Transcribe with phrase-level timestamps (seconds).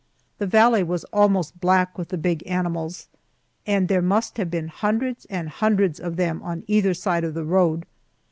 [0.39, 3.07] The valley was almost black with the big animals,
[3.67, 7.45] and there must have been hundreds and hundreds of them on either side of the
[7.45, 7.85] road.